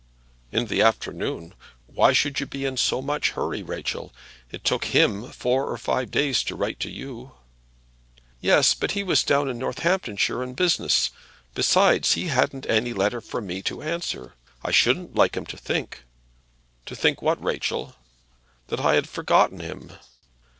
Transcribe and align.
"In 0.51 0.65
the 0.65 0.81
afternoon! 0.81 1.53
Why 1.85 2.11
should 2.11 2.39
you 2.39 2.47
be 2.47 2.65
in 2.65 2.75
so 2.75 3.03
much 3.03 3.33
hurry, 3.33 3.61
Rachel? 3.61 4.11
It 4.49 4.63
took 4.63 4.85
him 4.85 5.29
four 5.29 5.69
or 5.69 5.77
five 5.77 6.09
days 6.09 6.41
to 6.45 6.55
write 6.55 6.79
to 6.79 6.89
you." 6.89 7.33
"Yes; 8.39 8.73
but 8.73 8.93
he 8.93 9.03
was 9.03 9.21
down 9.21 9.47
in 9.47 9.59
Northamptonshire 9.59 10.41
on 10.41 10.55
business. 10.55 11.11
Besides 11.53 12.13
he 12.13 12.29
hadn't 12.29 12.65
any 12.65 12.93
letter 12.93 13.21
from 13.21 13.45
me 13.45 13.61
to 13.61 13.83
answer. 13.83 14.33
I 14.63 14.71
shouldn't 14.71 15.13
like 15.13 15.37
him 15.37 15.45
to 15.45 15.55
think" 15.55 16.03
"To 16.87 16.95
think 16.95 17.21
what, 17.21 17.39
Rachel?" 17.39 17.95
"That 18.69 18.79
I 18.79 18.95
had 18.95 19.07
forgotten 19.07 19.59
him." 19.59 19.91